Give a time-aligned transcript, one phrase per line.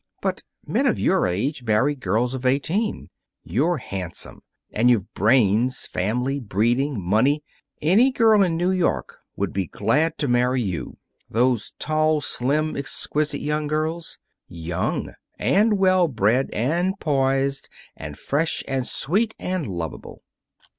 [0.19, 3.11] But men of your age marry girls of eighteen.
[3.43, 4.41] You're handsome.
[4.73, 7.43] And you've brains, family, breeding, money.
[7.83, 10.97] Any girl in New York would be glad to marry you
[11.29, 14.17] those tall, slim, exquisite young girls.
[14.47, 15.13] Young!
[15.37, 20.23] And well bred, and poised and fresh and sweet and lovable.